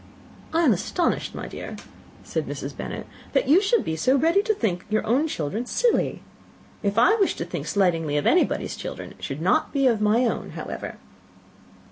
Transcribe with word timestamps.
"I 0.51 0.63
am 0.63 0.73
astonished, 0.73 1.35
my 1.35 1.47
dear," 1.47 1.75
said 2.23 2.47
Mrs. 2.47 2.75
Bennet, 2.75 3.05
"that 3.33 3.47
you 3.47 3.61
should 3.61 3.85
be 3.85 3.95
so 3.95 4.17
ready 4.17 4.41
to 4.41 4.53
think 4.55 4.83
your 4.89 5.05
own 5.05 5.27
children 5.27 5.67
silly. 5.67 6.23
If 6.81 6.97
I 6.97 7.17
wished 7.17 7.37
to 7.37 7.45
think 7.45 7.67
slightingly 7.67 8.17
of 8.17 8.25
anybody's 8.25 8.75
children, 8.75 9.11
it 9.11 9.23
should 9.23 9.43
not 9.43 9.71
be 9.71 9.85
of 9.85 10.01
my 10.01 10.25
own, 10.25 10.53
however." 10.57 10.95